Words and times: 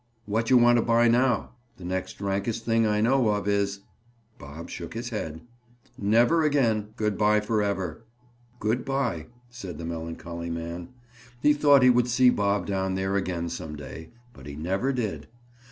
"What 0.25 0.49
you 0.49 0.57
want 0.57 0.77
to 0.77 0.81
buy 0.81 1.07
now? 1.09 1.51
The 1.77 1.85
next 1.85 2.19
rankest 2.21 2.65
thing 2.65 2.87
I 2.87 3.01
know 3.01 3.29
of 3.29 3.47
is—" 3.47 3.81
Bob 4.39 4.67
shook 4.67 4.95
his 4.95 5.11
head. 5.11 5.41
"Never 5.95 6.41
again. 6.41 6.93
Good 6.95 7.19
by 7.19 7.39
forever." 7.39 8.01
"Good 8.59 8.83
by," 8.83 9.27
said 9.51 9.77
the 9.77 9.85
melancholy 9.85 10.49
man. 10.49 10.89
He 11.39 11.53
thought 11.53 11.83
he 11.83 11.91
would 11.91 12.07
see 12.07 12.31
Bob 12.31 12.65
down 12.65 12.95
there 12.95 13.15
again 13.15 13.47
some 13.47 13.75
day, 13.75 14.09
but 14.33 14.47
he 14.47 14.55
never 14.55 14.91
did. 14.91 15.27